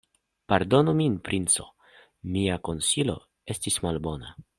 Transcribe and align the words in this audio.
Pardonu 0.51 0.93
min, 1.01 1.17
princo: 1.29 1.67
Mia 2.37 2.57
konsilo 2.69 3.19
estis 3.57 3.79
malbona. 3.89 4.35